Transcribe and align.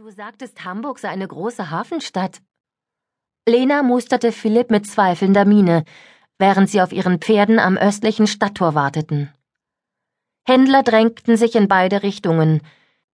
Du 0.00 0.08
sagtest, 0.08 0.64
Hamburg 0.64 0.98
sei 0.98 1.10
eine 1.10 1.28
große 1.28 1.68
Hafenstadt. 1.68 2.40
Lena 3.46 3.82
musterte 3.82 4.32
Philipp 4.32 4.70
mit 4.70 4.86
zweifelnder 4.86 5.44
Miene, 5.44 5.84
während 6.38 6.70
sie 6.70 6.80
auf 6.80 6.90
ihren 6.90 7.18
Pferden 7.18 7.58
am 7.58 7.76
östlichen 7.76 8.26
Stadttor 8.26 8.74
warteten. 8.74 9.30
Händler 10.46 10.82
drängten 10.82 11.36
sich 11.36 11.54
in 11.54 11.68
beide 11.68 12.02
Richtungen, 12.02 12.62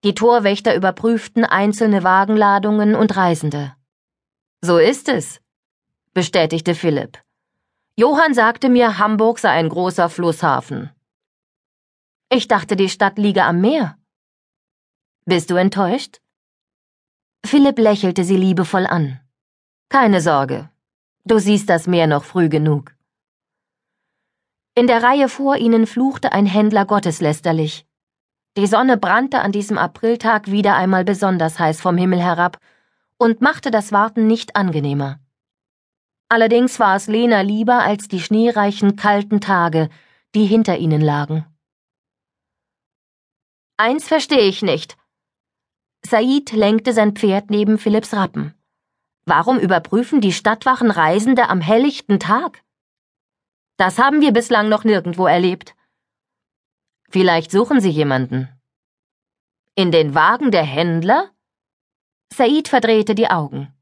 die 0.05 0.15
Torwächter 0.15 0.77
überprüften 0.77 1.45
einzelne 1.45 2.05
Wagenladungen 2.05 2.95
und 2.95 3.17
Reisende. 3.17 3.75
So 4.61 4.79
ist 4.79 5.09
es, 5.09 5.41
bestätigte 6.15 6.77
Philipp. 6.77 7.21
Johann 7.97 8.33
sagte 8.33 8.69
mir, 8.69 8.99
Hamburg 8.99 9.41
sei 9.41 9.51
ein 9.51 9.71
großer 9.71 10.09
Flusshafen. 10.09 10.91
Ich 12.29 12.47
dachte, 12.47 12.77
die 12.77 12.89
Stadt 12.89 13.19
liege 13.19 13.43
am 13.43 13.61
Meer. 13.61 13.99
Bist 15.25 15.51
du 15.51 15.57
enttäuscht? 15.57 16.21
Philipp 17.47 17.79
lächelte 17.79 18.25
sie 18.25 18.37
liebevoll 18.37 18.87
an. 18.87 19.21
Keine 19.89 20.21
Sorge, 20.21 20.69
du 21.25 21.39
siehst 21.39 21.71
das 21.71 21.87
Meer 21.87 22.07
noch 22.07 22.25
früh 22.25 22.49
genug. 22.49 22.95
In 24.75 24.87
der 24.87 25.03
Reihe 25.03 25.29
vor 25.29 25.57
ihnen 25.57 25.87
fluchte 25.87 26.33
ein 26.33 26.47
Händler 26.47 26.85
gotteslästerlich. 26.85 27.87
Die 28.57 28.67
Sonne 28.67 28.97
brannte 28.97 29.41
an 29.41 29.53
diesem 29.53 29.79
Apriltag 29.79 30.51
wieder 30.51 30.77
einmal 30.77 31.05
besonders 31.05 31.59
heiß 31.59 31.81
vom 31.81 31.97
Himmel 31.97 32.21
herab 32.21 32.59
und 33.17 33.41
machte 33.41 33.71
das 33.71 33.93
Warten 33.93 34.27
nicht 34.27 34.57
angenehmer. 34.57 35.21
Allerdings 36.29 36.81
war 36.81 36.97
es 36.97 37.07
Lena 37.07 37.43
lieber 37.43 37.79
als 37.83 38.09
die 38.09 38.21
schneereichen, 38.21 38.97
kalten 38.97 39.41
Tage, 39.41 39.89
die 40.35 40.45
hinter 40.45 40.77
ihnen 40.79 41.01
lagen. 41.01 41.47
Eins 43.77 44.09
verstehe 44.09 44.49
ich 44.49 44.63
nicht. 44.63 44.97
Said 46.07 46.53
lenkte 46.53 46.93
sein 46.93 47.17
Pferd 47.17 47.51
neben 47.51 47.79
Philipps 47.79 48.15
Rappen. 48.15 48.55
Warum 49.25 49.59
überprüfen 49.59 50.21
die 50.21 50.33
Stadtwachen 50.33 50.93
Reisende 50.93 51.49
am 51.49 51.61
helllichten 51.61 52.21
Tag? 52.21 52.63
Das 53.77 53.99
haben 53.99 54.21
wir 54.21 54.33
bislang 54.33 54.69
noch 54.69 54.85
nirgendwo 54.85 55.27
erlebt. 55.27 55.75
Vielleicht 57.09 57.51
suchen 57.51 57.81
Sie 57.81 57.91
jemanden. 57.91 58.49
In 59.75 59.91
den 59.91 60.15
Wagen 60.15 60.53
der 60.53 60.63
Händler? 60.63 61.31
Said 62.33 62.69
verdrehte 62.69 63.17
die 63.17 63.29
Augen. 63.29 63.75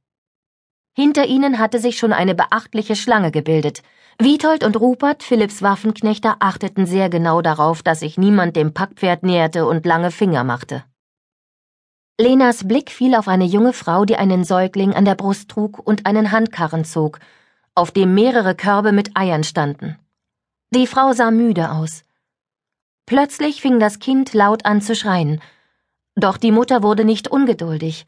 Hinter 0.97 1.27
ihnen 1.27 1.59
hatte 1.59 1.79
sich 1.79 1.99
schon 1.99 2.15
eine 2.15 2.35
beachtliche 2.35 2.97
Schlange 2.97 3.33
gebildet. 3.33 3.83
Witold 4.19 4.65
und 4.65 4.81
Rupert, 4.81 5.23
Philipps 5.23 5.61
Waffenknechter, 5.61 6.37
achteten 6.41 6.87
sehr 6.87 7.11
genau 7.11 7.43
darauf, 7.43 7.83
dass 7.83 8.01
sich 8.01 8.17
niemand 8.17 8.57
dem 8.57 8.73
Packpferd 8.73 9.25
näherte 9.25 9.67
und 9.67 9.85
lange 9.85 10.11
Finger 10.11 10.45
machte. 10.45 10.85
Lenas 12.19 12.69
Blick 12.69 12.91
fiel 12.91 13.17
auf 13.17 13.27
eine 13.27 13.45
junge 13.45 13.73
Frau, 13.73 14.05
die 14.05 14.17
einen 14.17 14.45
Säugling 14.45 14.95
an 14.95 15.05
der 15.05 15.17
Brust 15.17 15.49
trug 15.49 15.81
und 15.85 16.07
einen 16.07 16.31
Handkarren 16.31 16.85
zog, 16.85 17.19
auf 17.75 17.91
dem 17.91 18.15
mehrere 18.15 18.55
Körbe 18.55 18.93
mit 18.93 19.17
Eiern 19.17 19.43
standen. 19.43 19.99
Die 20.71 20.87
Frau 20.87 21.13
sah 21.13 21.33
müde 21.33 21.73
aus. 21.73 22.05
Plötzlich 23.07 23.61
fing 23.61 23.81
das 23.81 23.99
Kind 23.99 24.33
laut 24.33 24.65
an 24.65 24.81
zu 24.81 24.95
schreien, 24.95 25.41
doch 26.15 26.37
die 26.37 26.53
Mutter 26.53 26.83
wurde 26.85 27.05
nicht 27.05 27.29
ungeduldig. 27.29 28.07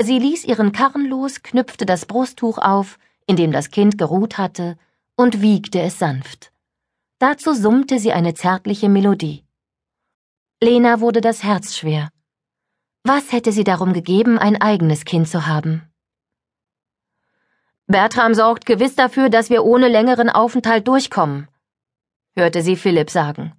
Sie 0.00 0.18
ließ 0.18 0.44
ihren 0.44 0.72
Karren 0.72 1.06
los, 1.06 1.42
knüpfte 1.42 1.86
das 1.86 2.04
Brusttuch 2.04 2.58
auf, 2.58 2.98
in 3.26 3.36
dem 3.36 3.52
das 3.52 3.70
Kind 3.70 3.96
geruht 3.96 4.36
hatte, 4.36 4.76
und 5.16 5.40
wiegte 5.40 5.80
es 5.80 5.98
sanft. 5.98 6.52
Dazu 7.18 7.54
summte 7.54 7.98
sie 7.98 8.12
eine 8.12 8.34
zärtliche 8.34 8.88
Melodie. 8.88 9.44
Lena 10.60 11.00
wurde 11.00 11.20
das 11.20 11.42
Herz 11.42 11.76
schwer. 11.76 12.10
Was 13.04 13.32
hätte 13.32 13.50
sie 13.50 13.64
darum 13.64 13.92
gegeben, 13.92 14.38
ein 14.38 14.60
eigenes 14.60 15.04
Kind 15.04 15.28
zu 15.28 15.46
haben? 15.46 15.82
Bertram 17.88 18.32
sorgt 18.32 18.64
gewiss 18.64 18.94
dafür, 18.94 19.28
dass 19.28 19.50
wir 19.50 19.64
ohne 19.64 19.88
längeren 19.88 20.30
Aufenthalt 20.30 20.86
durchkommen, 20.86 21.48
hörte 22.36 22.62
sie 22.62 22.76
Philipp 22.76 23.10
sagen. 23.10 23.54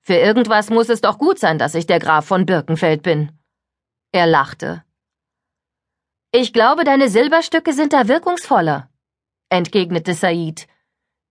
Für 0.00 0.14
irgendwas 0.14 0.70
muss 0.70 0.88
es 0.88 1.02
doch 1.02 1.18
gut 1.18 1.38
sein, 1.38 1.58
dass 1.58 1.74
ich 1.74 1.86
der 1.86 2.00
Graf 2.00 2.24
von 2.26 2.46
Birkenfeld 2.46 3.02
bin. 3.02 3.32
Er 4.12 4.26
lachte. 4.26 4.82
Ich 6.32 6.54
glaube, 6.54 6.84
deine 6.84 7.10
Silberstücke 7.10 7.74
sind 7.74 7.92
da 7.92 8.08
wirkungsvoller, 8.08 8.88
entgegnete 9.50 10.14
Said, 10.14 10.66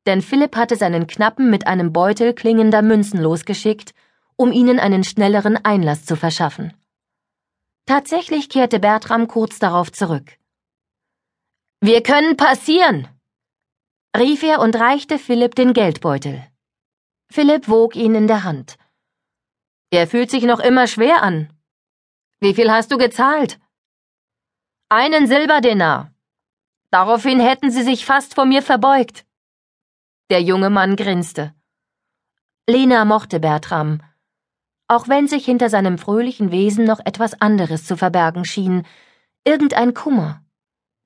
denn 0.05 0.21
Philipp 0.21 0.55
hatte 0.55 0.75
seinen 0.75 1.07
Knappen 1.07 1.49
mit 1.49 1.65
einem 1.65 1.91
Beutel 1.91 2.33
klingender 2.33 2.83
Münzen 2.83 3.19
losgeschickt, 3.19 3.95
um 4.35 4.51
ihnen 4.51 4.79
einen 4.79 5.03
schnelleren 5.03 5.57
Einlass 5.65 6.05
zu 6.05 6.15
verschaffen. 6.15 6.73
Tatsächlich 7.91 8.47
kehrte 8.47 8.79
Bertram 8.79 9.27
kurz 9.27 9.59
darauf 9.59 9.91
zurück. 9.91 10.37
Wir 11.81 12.01
können 12.01 12.37
passieren, 12.37 13.09
rief 14.15 14.43
er 14.43 14.61
und 14.61 14.77
reichte 14.77 15.19
Philipp 15.19 15.55
den 15.55 15.73
Geldbeutel. 15.73 16.47
Philipp 17.29 17.67
wog 17.67 17.97
ihn 17.97 18.15
in 18.15 18.27
der 18.27 18.45
Hand. 18.45 18.77
Er 19.89 20.07
fühlt 20.07 20.31
sich 20.31 20.43
noch 20.43 20.61
immer 20.61 20.87
schwer 20.87 21.21
an. 21.21 21.51
Wie 22.39 22.53
viel 22.53 22.71
hast 22.71 22.93
du 22.93 22.97
gezahlt? 22.97 23.59
Einen 24.87 25.27
Silberdenar. 25.27 26.13
Daraufhin 26.91 27.41
hätten 27.41 27.71
sie 27.71 27.83
sich 27.83 28.05
fast 28.05 28.35
vor 28.35 28.45
mir 28.45 28.61
verbeugt. 28.61 29.25
Der 30.29 30.41
junge 30.41 30.69
Mann 30.69 30.95
grinste. 30.95 31.53
Lena 32.69 33.03
mochte 33.03 33.41
Bertram, 33.41 34.01
auch 34.91 35.07
wenn 35.07 35.25
sich 35.25 35.45
hinter 35.45 35.69
seinem 35.69 35.97
fröhlichen 35.97 36.51
Wesen 36.51 36.83
noch 36.83 36.99
etwas 37.05 37.39
anderes 37.39 37.85
zu 37.85 37.95
verbergen 37.95 38.43
schien, 38.43 38.85
irgendein 39.45 39.93
Kummer, 39.93 40.43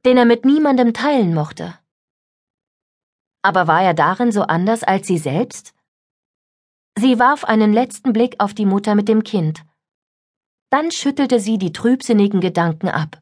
den 0.08 0.18
er 0.18 0.26
mit 0.26 0.44
niemandem 0.44 0.92
teilen 0.92 1.36
mochte. 1.36 1.78
Aber 3.44 3.68
war 3.68 3.84
er 3.84 3.94
darin 3.94 4.32
so 4.32 4.42
anders 4.42 4.82
als 4.82 5.06
sie 5.06 5.20
selbst? 5.20 5.76
Sie 6.98 7.20
warf 7.20 7.44
einen 7.44 7.74
letzten 7.74 8.12
Blick 8.12 8.38
auf 8.40 8.56
die 8.56 8.66
Mutter 8.66 8.96
mit 8.96 9.08
dem 9.08 9.24
Kind. 9.24 9.64
Dann 10.72 10.90
schüttelte 10.90 11.40
sie 11.40 11.60
die 11.60 11.72
trübsinnigen 11.72 12.42
Gedanken 12.42 12.90
ab. 12.90 13.22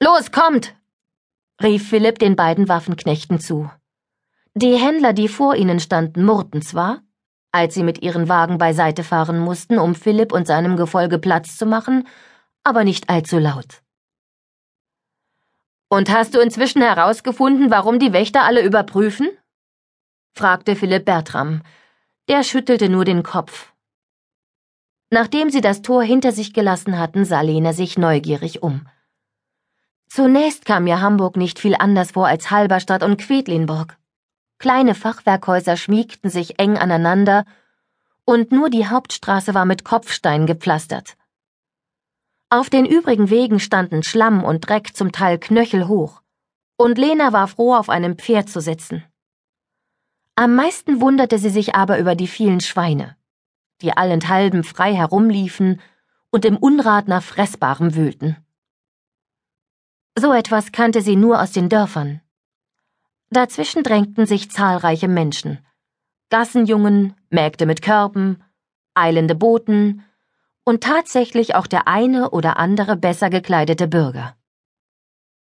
Los, 0.00 0.30
kommt! 0.30 0.76
rief 1.60 1.88
Philipp 1.88 2.20
den 2.20 2.36
beiden 2.36 2.68
Waffenknechten 2.68 3.40
zu. 3.40 3.68
Die 4.54 4.76
Händler, 4.76 5.12
die 5.12 5.26
vor 5.26 5.56
ihnen 5.56 5.80
standen, 5.80 6.24
murrten 6.24 6.62
zwar, 6.62 7.03
als 7.54 7.74
sie 7.74 7.84
mit 7.84 8.02
ihren 8.02 8.28
Wagen 8.28 8.58
beiseite 8.58 9.04
fahren 9.04 9.38
mussten, 9.38 9.78
um 9.78 9.94
Philipp 9.94 10.32
und 10.32 10.46
seinem 10.46 10.76
Gefolge 10.76 11.20
Platz 11.20 11.56
zu 11.56 11.66
machen, 11.66 12.08
aber 12.64 12.82
nicht 12.82 13.08
allzu 13.08 13.38
laut. 13.38 13.82
Und 15.88 16.10
hast 16.12 16.34
du 16.34 16.40
inzwischen 16.40 16.82
herausgefunden, 16.82 17.70
warum 17.70 18.00
die 18.00 18.12
Wächter 18.12 18.42
alle 18.42 18.64
überprüfen? 18.64 19.28
fragte 20.32 20.74
Philipp 20.74 21.04
Bertram, 21.04 21.62
der 22.28 22.42
schüttelte 22.42 22.88
nur 22.88 23.04
den 23.04 23.22
Kopf. 23.22 23.72
Nachdem 25.10 25.48
sie 25.50 25.60
das 25.60 25.82
Tor 25.82 26.02
hinter 26.02 26.32
sich 26.32 26.54
gelassen 26.54 26.98
hatten, 26.98 27.24
sah 27.24 27.42
Lena 27.42 27.72
sich 27.72 27.96
neugierig 27.96 28.64
um. 28.64 28.88
Zunächst 30.08 30.64
kam 30.64 30.84
mir 30.84 31.00
Hamburg 31.00 31.36
nicht 31.36 31.60
viel 31.60 31.76
anders 31.78 32.10
vor 32.12 32.26
als 32.26 32.50
Halberstadt 32.50 33.04
und 33.04 33.18
Quedlinburg. 33.18 33.96
Kleine 34.64 34.94
Fachwerkhäuser 34.94 35.76
schmiegten 35.76 36.30
sich 36.30 36.58
eng 36.58 36.78
aneinander, 36.78 37.44
und 38.24 38.50
nur 38.50 38.70
die 38.70 38.86
Hauptstraße 38.86 39.52
war 39.52 39.66
mit 39.66 39.84
Kopfstein 39.84 40.46
gepflastert. 40.46 41.18
Auf 42.48 42.70
den 42.70 42.86
übrigen 42.86 43.28
Wegen 43.28 43.60
standen 43.60 44.02
Schlamm 44.02 44.42
und 44.42 44.66
Dreck 44.66 44.96
zum 44.96 45.12
Teil 45.12 45.36
knöchelhoch, 45.36 46.22
und 46.78 46.96
Lena 46.96 47.34
war 47.34 47.46
froh, 47.46 47.74
auf 47.74 47.90
einem 47.90 48.16
Pferd 48.16 48.48
zu 48.48 48.62
sitzen. 48.62 49.04
Am 50.34 50.54
meisten 50.54 51.02
wunderte 51.02 51.38
sie 51.38 51.50
sich 51.50 51.74
aber 51.74 51.98
über 51.98 52.14
die 52.14 52.26
vielen 52.26 52.60
Schweine, 52.60 53.18
die 53.82 53.94
allenthalben 53.94 54.64
frei 54.64 54.94
herumliefen 54.94 55.78
und 56.30 56.46
im 56.46 56.56
Unrat 56.56 57.06
nach 57.06 57.22
Fressbarem 57.22 57.94
wühlten. 57.94 58.38
So 60.18 60.32
etwas 60.32 60.72
kannte 60.72 61.02
sie 61.02 61.16
nur 61.16 61.42
aus 61.42 61.52
den 61.52 61.68
Dörfern. 61.68 62.22
Dazwischen 63.34 63.82
drängten 63.82 64.26
sich 64.26 64.50
zahlreiche 64.50 65.08
Menschen. 65.08 65.58
Gassenjungen, 66.30 67.14
Mägde 67.30 67.66
mit 67.66 67.82
Körben, 67.82 68.42
eilende 68.94 69.34
Boten 69.34 70.04
und 70.64 70.82
tatsächlich 70.82 71.56
auch 71.56 71.66
der 71.66 71.88
eine 71.88 72.30
oder 72.30 72.58
andere 72.58 72.96
besser 72.96 73.30
gekleidete 73.30 73.88
Bürger. 73.88 74.36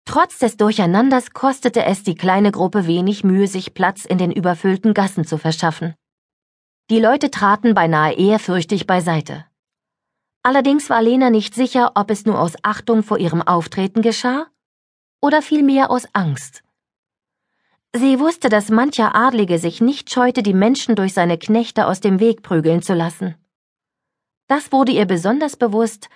Trotz 0.06 0.39
des 0.39 0.56
Durcheinanders 0.56 1.31
kostete 1.31 1.83
es 1.83 2.04
die 2.04 2.16
kleine 2.16 2.51
Gruppe 2.51 2.88
wenig 2.88 3.24
Mühe, 3.24 3.48
sich 3.48 3.74
Platz 3.74 4.06
in 4.06 4.18
den 4.18 4.31
überfüllten 4.31 4.94
Gassen 4.94 5.25
zu 5.25 5.38
verschaffen. 5.38 5.95
Die 6.89 7.00
Leute 7.00 7.30
traten 7.30 7.74
beinahe 7.74 8.13
ehrfürchtig 8.13 8.88
beiseite. 8.88 9.45
Allerdings 10.44 10.89
war 10.89 11.01
Lena 11.01 11.30
nicht 11.30 11.56
sicher, 11.56 11.92
ob 11.95 12.10
es 12.10 12.25
nur 12.25 12.39
aus 12.39 12.54
Achtung 12.63 13.04
vor 13.04 13.18
ihrem 13.18 13.42
Auftreten 13.42 14.01
geschah 14.01 14.45
oder 15.22 15.42
vielmehr 15.42 15.89
aus 15.89 16.07
Angst. 16.13 16.65
Sie 17.98 18.20
wusste, 18.20 18.50
dass 18.50 18.70
mancher 18.70 19.16
Adlige 19.16 19.58
sich 19.58 19.80
nicht 19.80 20.12
scheute, 20.12 20.44
die 20.44 20.54
Menschen 20.54 20.98
durch 20.98 21.14
seine 21.14 21.38
Knechte 21.38 21.88
aus 21.88 22.02
dem 22.02 22.20
Weg 22.20 22.44
prügeln 22.44 22.82
zu 22.82 22.94
lassen. 22.94 23.36
Das 24.48 24.74
wurde 24.74 24.92
ihr 24.92 25.06
besonders 25.06 25.56
bewusst, 25.56 26.10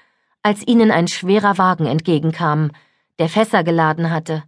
als 0.44 0.68
ihnen 0.68 0.92
ein 0.92 1.08
schwerer 1.08 1.58
Wagen 1.58 1.86
entgegenkam, 1.86 2.72
der 3.18 3.30
Fässer 3.30 3.64
geladen 3.64 4.12
hatte 4.12 4.44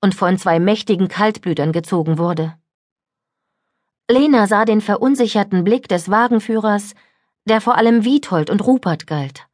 und 0.00 0.14
von 0.14 0.38
zwei 0.38 0.60
mächtigen 0.60 1.08
Kaltblütern 1.08 1.72
gezogen 1.72 2.18
wurde. 2.18 2.56
Lena 4.08 4.46
sah 4.46 4.64
den 4.64 4.80
verunsicherten 4.80 5.64
Blick 5.64 5.88
des 5.88 6.08
Wagenführers, 6.08 6.94
der 7.46 7.60
vor 7.60 7.78
allem 7.78 8.04
Witold 8.04 8.48
und 8.48 8.64
Rupert 8.64 9.08
galt. 9.08 9.48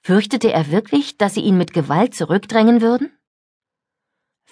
Fürchtete 0.00 0.50
er 0.54 0.70
wirklich, 0.70 1.18
dass 1.18 1.34
sie 1.34 1.42
ihn 1.42 1.58
mit 1.58 1.74
Gewalt 1.74 2.14
zurückdrängen 2.14 2.80
würden? 2.80 3.12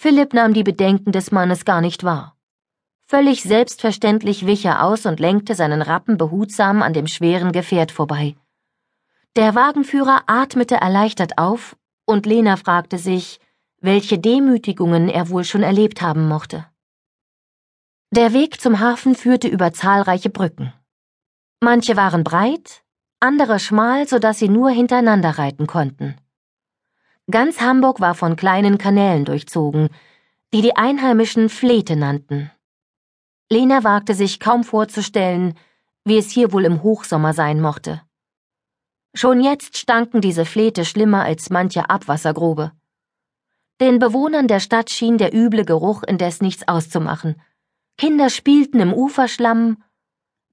Philipp 0.02 0.32
nahm 0.32 0.54
die 0.54 0.62
Bedenken 0.62 1.12
des 1.12 1.30
Mannes 1.30 1.66
gar 1.66 1.82
nicht 1.82 2.04
wahr. 2.04 2.34
Völlig 3.06 3.42
selbstverständlich 3.42 4.46
wich 4.46 4.64
er 4.64 4.82
aus 4.82 5.04
und 5.04 5.20
lenkte 5.20 5.54
seinen 5.54 5.82
Rappen 5.82 6.16
behutsam 6.16 6.80
an 6.80 6.94
dem 6.94 7.06
schweren 7.06 7.52
Gefährt 7.52 7.92
vorbei. 7.92 8.34
Der 9.36 9.54
Wagenführer 9.54 10.22
atmete 10.26 10.76
erleichtert 10.76 11.36
auf, 11.36 11.76
und 12.06 12.24
Lena 12.24 12.56
fragte 12.56 12.96
sich, 12.96 13.40
welche 13.82 14.18
Demütigungen 14.18 15.10
er 15.10 15.28
wohl 15.28 15.44
schon 15.44 15.62
erlebt 15.62 16.00
haben 16.00 16.26
mochte. 16.26 16.64
Der 18.10 18.32
Weg 18.32 18.58
zum 18.58 18.80
Hafen 18.80 19.14
führte 19.14 19.48
über 19.48 19.74
zahlreiche 19.74 20.30
Brücken. 20.30 20.72
Manche 21.60 21.94
waren 21.98 22.24
breit, 22.24 22.84
andere 23.20 23.58
schmal, 23.58 24.08
so 24.08 24.18
dass 24.18 24.38
sie 24.38 24.48
nur 24.48 24.70
hintereinander 24.70 25.36
reiten 25.36 25.66
konnten. 25.66 26.16
Ganz 27.30 27.60
Hamburg 27.60 28.00
war 28.00 28.14
von 28.14 28.36
kleinen 28.36 28.78
Kanälen 28.78 29.24
durchzogen, 29.24 29.88
die 30.52 30.62
die 30.62 30.76
Einheimischen 30.76 31.48
Flete 31.48 31.96
nannten. 31.96 32.50
Lena 33.50 33.84
wagte 33.84 34.14
sich 34.14 34.40
kaum 34.40 34.64
vorzustellen, 34.64 35.54
wie 36.04 36.18
es 36.18 36.30
hier 36.30 36.52
wohl 36.52 36.64
im 36.64 36.82
Hochsommer 36.82 37.32
sein 37.34 37.60
mochte. 37.60 38.02
Schon 39.14 39.40
jetzt 39.40 39.76
stanken 39.76 40.20
diese 40.20 40.44
Flete 40.44 40.84
schlimmer 40.84 41.24
als 41.24 41.50
manche 41.50 41.90
Abwassergrube. 41.90 42.72
Den 43.80 43.98
Bewohnern 43.98 44.46
der 44.46 44.60
Stadt 44.60 44.90
schien 44.90 45.18
der 45.18 45.34
üble 45.34 45.64
Geruch 45.64 46.02
indes 46.04 46.40
nichts 46.40 46.68
auszumachen. 46.68 47.40
Kinder 47.96 48.30
spielten 48.30 48.80
im 48.80 48.92
Uferschlamm, 48.92 49.82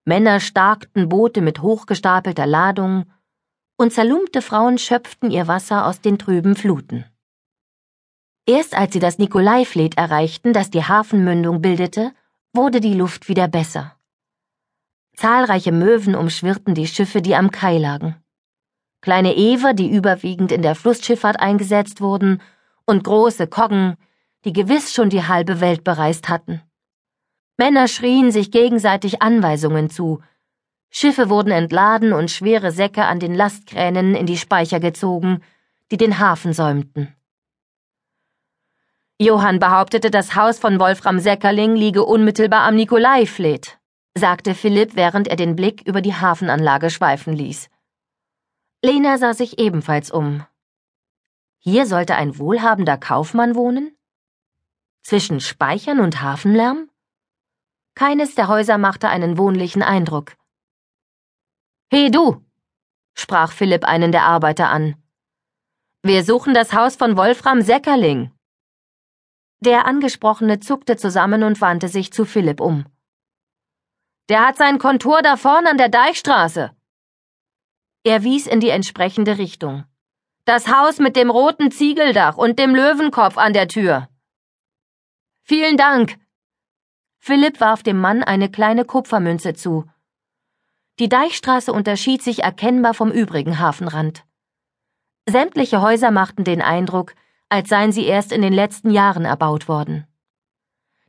Männer 0.05 0.39
starkten 0.39 1.09
Boote 1.09 1.41
mit 1.41 1.61
hochgestapelter 1.61 2.47
Ladung, 2.47 3.05
und 3.77 3.93
zerlumpte 3.93 4.41
Frauen 4.41 4.77
schöpften 4.77 5.31
ihr 5.31 5.47
Wasser 5.47 5.85
aus 5.85 6.01
den 6.01 6.17
trüben 6.17 6.55
Fluten. 6.55 7.05
Erst 8.45 8.75
als 8.75 8.93
sie 8.93 8.99
das 8.99 9.19
Nikolaifleet 9.19 9.97
erreichten, 9.97 10.53
das 10.53 10.69
die 10.69 10.83
Hafenmündung 10.83 11.61
bildete, 11.61 12.13
wurde 12.53 12.81
die 12.81 12.93
Luft 12.93 13.29
wieder 13.29 13.47
besser. 13.47 13.95
Zahlreiche 15.15 15.71
Möwen 15.71 16.15
umschwirrten 16.15 16.73
die 16.73 16.87
Schiffe, 16.87 17.21
die 17.21 17.35
am 17.35 17.51
Kai 17.51 17.77
lagen. 17.77 18.15
Kleine 19.01 19.35
Ewer, 19.35 19.73
die 19.73 19.89
überwiegend 19.89 20.51
in 20.51 20.61
der 20.61 20.75
Flussschifffahrt 20.75 21.39
eingesetzt 21.39 22.01
wurden, 22.01 22.41
und 22.85 23.03
große 23.03 23.47
Koggen, 23.47 23.97
die 24.45 24.53
gewiss 24.53 24.93
schon 24.93 25.09
die 25.09 25.27
halbe 25.27 25.59
Welt 25.59 25.83
bereist 25.83 26.29
hatten. 26.29 26.61
Männer 27.57 27.87
schrien 27.87 28.31
sich 28.31 28.51
gegenseitig 28.51 29.21
Anweisungen 29.21 29.89
zu, 29.89 30.21
Schiffe 30.89 31.29
wurden 31.29 31.51
entladen 31.51 32.13
und 32.13 32.31
schwere 32.31 32.71
Säcke 32.71 33.05
an 33.05 33.19
den 33.19 33.35
Lastkränen 33.35 34.15
in 34.15 34.25
die 34.25 34.37
Speicher 34.37 34.79
gezogen, 34.79 35.41
die 35.91 35.97
den 35.97 36.19
Hafen 36.19 36.53
säumten. 36.53 37.13
Johann 39.19 39.59
behauptete, 39.59 40.11
das 40.11 40.35
Haus 40.35 40.59
von 40.59 40.79
Wolfram 40.79 41.19
Säckerling 41.19 41.75
liege 41.75 42.05
unmittelbar 42.05 42.61
am 42.61 42.75
Nikolaifleet, 42.75 43.79
sagte 44.15 44.53
Philipp, 44.53 44.95
während 44.95 45.27
er 45.27 45.35
den 45.35 45.55
Blick 45.55 45.81
über 45.87 46.01
die 46.01 46.13
Hafenanlage 46.13 46.91
schweifen 46.91 47.33
ließ. 47.33 47.69
Lena 48.83 49.17
sah 49.17 49.33
sich 49.33 49.57
ebenfalls 49.57 50.11
um. 50.11 50.45
Hier 51.57 51.87
sollte 51.87 52.15
ein 52.15 52.37
wohlhabender 52.37 52.97
Kaufmann 52.97 53.55
wohnen? 53.55 53.97
Zwischen 55.01 55.39
Speichern 55.39 55.99
und 55.99 56.21
Hafenlärm? 56.21 56.89
Keines 57.95 58.35
der 58.35 58.47
Häuser 58.47 58.77
machte 58.77 59.09
einen 59.09 59.39
wohnlichen 59.39 59.81
Eindruck. 59.81 60.35
He 61.89 62.11
du, 62.11 62.45
sprach 63.13 63.53
Philipp 63.53 63.85
einen 63.85 64.11
der 64.11 64.23
Arbeiter 64.23 64.69
an. 64.69 65.01
Wir 66.03 66.25
suchen 66.25 66.53
das 66.53 66.73
Haus 66.73 66.97
von 66.97 67.15
Wolfram 67.15 67.61
Säckerling. 67.61 68.31
Der 69.61 69.85
Angesprochene 69.85 70.59
zuckte 70.59 70.97
zusammen 70.97 71.43
und 71.43 71.61
wandte 71.61 71.87
sich 71.87 72.11
zu 72.11 72.25
Philipp 72.25 72.59
um. 72.59 72.85
Der 74.27 74.45
hat 74.45 74.57
sein 74.57 74.79
Kontor 74.79 75.21
da 75.21 75.37
vorn 75.37 75.65
an 75.65 75.77
der 75.77 75.87
Deichstraße. 75.87 76.75
Er 78.03 78.23
wies 78.23 78.47
in 78.47 78.59
die 78.59 78.69
entsprechende 78.69 79.37
Richtung. 79.37 79.85
Das 80.43 80.67
Haus 80.67 80.99
mit 80.99 81.15
dem 81.15 81.29
roten 81.29 81.71
Ziegeldach 81.71 82.35
und 82.35 82.59
dem 82.59 82.75
Löwenkopf 82.75 83.37
an 83.37 83.53
der 83.53 83.69
Tür. 83.69 84.09
Vielen 85.41 85.77
Dank. 85.77 86.19
Philipp 87.17 87.61
warf 87.61 87.81
dem 87.81 88.01
Mann 88.01 88.23
eine 88.23 88.51
kleine 88.51 88.83
Kupfermünze 88.83 89.53
zu 89.53 89.89
die 90.99 91.09
Deichstraße 91.09 91.71
unterschied 91.71 92.23
sich 92.23 92.43
erkennbar 92.43 92.93
vom 92.93 93.11
übrigen 93.11 93.59
Hafenrand. 93.59 94.23
Sämtliche 95.29 95.81
Häuser 95.81 96.11
machten 96.11 96.43
den 96.43 96.61
Eindruck, 96.61 97.13
als 97.49 97.69
seien 97.69 97.91
sie 97.91 98.05
erst 98.05 98.31
in 98.31 98.41
den 98.41 98.53
letzten 98.53 98.89
Jahren 98.89 99.25
erbaut 99.25 99.67
worden. 99.67 100.07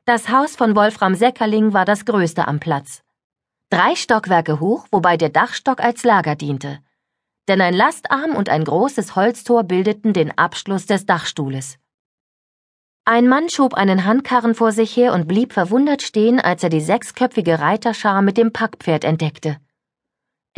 Das 0.05 0.29
Haus 0.29 0.57
von 0.57 0.75
Wolfram 0.75 1.15
Säckerling 1.15 1.73
war 1.73 1.85
das 1.85 2.05
größte 2.05 2.49
am 2.49 2.61
Platz. 2.61 3.03
Drei 3.71 3.95
Stockwerke 3.95 4.61
hoch, 4.61 4.87
wobei 4.91 5.17
der 5.17 5.29
Dachstock 5.29 5.81
als 5.81 6.05
Lager 6.05 6.35
diente. 6.35 6.79
Denn 7.49 7.61
ein 7.61 7.75
Lastarm 7.75 8.35
und 8.35 8.49
ein 8.49 8.65
großes 8.65 9.17
Holztor 9.17 9.65
bildeten 9.65 10.13
den 10.13 10.37
Abschluss 10.37 10.87
des 10.87 11.07
Dachstuhles. 11.07 11.79
Ein 13.05 13.27
Mann 13.27 13.49
schob 13.49 13.75
einen 13.75 14.05
Handkarren 14.05 14.55
vor 14.55 14.73
sich 14.73 14.95
her 14.97 15.15
und 15.15 15.29
blieb 15.29 15.53
verwundert 15.55 16.03
stehen, 16.03 16.41
als 16.41 16.63
er 16.63 16.69
die 16.69 16.81
sechsköpfige 16.81 17.59
Reiterschar 17.59 18.21
mit 18.21 18.37
dem 18.37 18.53
Packpferd 18.53 19.05
entdeckte. 19.05 19.59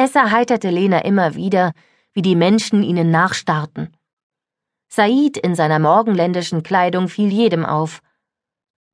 Es 0.02 0.14
erheiterte 0.14 0.70
Lena 0.70 1.00
immer 1.00 1.34
wieder, 1.34 1.74
wie 2.14 2.22
die 2.22 2.34
Menschen 2.34 2.82
ihnen 2.82 3.10
nachstarrten. 3.10 3.94
Said 4.88 5.36
in 5.36 5.54
seiner 5.54 5.78
morgenländischen 5.78 6.62
Kleidung 6.62 7.06
fiel 7.06 7.30
jedem 7.30 7.66
auf. 7.66 8.00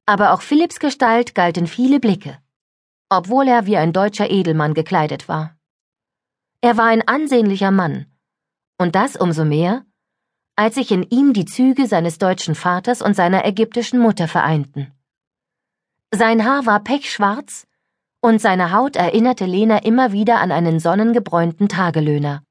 Aber 0.04 0.32
auch 0.32 0.40
Philipps 0.40 0.80
Gestalt 0.80 1.36
galten 1.36 1.68
viele 1.68 2.00
Blicke, 2.00 2.38
obwohl 3.08 3.46
er 3.46 3.66
wie 3.66 3.76
ein 3.76 3.92
deutscher 3.92 4.28
Edelmann 4.28 4.74
gekleidet 4.74 5.28
war. 5.28 5.56
Er 6.60 6.76
war 6.76 6.86
ein 6.86 7.06
ansehnlicher 7.06 7.70
Mann, 7.70 8.06
und 8.76 8.96
das 8.96 9.14
umso 9.14 9.44
mehr, 9.44 9.86
als 10.56 10.74
sich 10.74 10.90
in 10.90 11.04
ihm 11.04 11.34
die 11.34 11.44
Züge 11.44 11.86
seines 11.86 12.18
deutschen 12.18 12.56
Vaters 12.56 13.00
und 13.00 13.14
seiner 13.14 13.44
ägyptischen 13.44 14.00
Mutter 14.00 14.26
vereinten. 14.26 14.92
Sein 16.10 16.44
Haar 16.44 16.66
war 16.66 16.80
pechschwarz 16.82 17.68
und 18.20 18.40
seine 18.40 18.73
Haut 18.73 18.96
erinnerte 18.96 19.46
Lena 19.46 19.78
immer 19.78 20.12
wieder 20.12 20.40
an 20.40 20.52
einen 20.52 20.80
sonnengebräunten 20.80 21.68
Tagelöhner. 21.68 22.42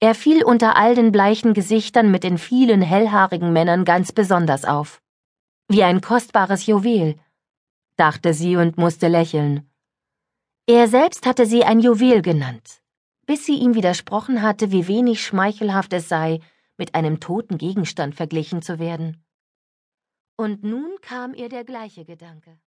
Er 0.00 0.14
fiel 0.14 0.44
unter 0.44 0.76
all 0.76 0.94
den 0.94 1.10
bleichen 1.10 1.54
Gesichtern 1.54 2.10
mit 2.10 2.22
den 2.22 2.38
vielen 2.38 2.82
hellhaarigen 2.82 3.52
Männern 3.52 3.84
ganz 3.84 4.12
besonders 4.12 4.64
auf. 4.64 5.00
Wie 5.68 5.82
ein 5.82 6.00
kostbares 6.00 6.66
Juwel, 6.66 7.16
dachte 7.96 8.32
sie 8.32 8.56
und 8.56 8.78
musste 8.78 9.08
lächeln. 9.08 9.68
Er 10.66 10.86
selbst 10.86 11.26
hatte 11.26 11.46
sie 11.46 11.64
ein 11.64 11.80
Juwel 11.80 12.22
genannt, 12.22 12.80
bis 13.26 13.44
sie 13.44 13.56
ihm 13.56 13.74
widersprochen 13.74 14.42
hatte, 14.42 14.70
wie 14.70 14.86
wenig 14.86 15.22
schmeichelhaft 15.22 15.92
es 15.92 16.08
sei, 16.08 16.40
mit 16.76 16.94
einem 16.94 17.20
toten 17.20 17.58
Gegenstand 17.58 18.14
verglichen 18.14 18.62
zu 18.62 18.78
werden. 18.78 19.24
Und 20.36 20.62
nun 20.62 21.00
kam 21.00 21.34
ihr 21.34 21.48
der 21.48 21.64
gleiche 21.64 22.04
Gedanke. 22.04 22.60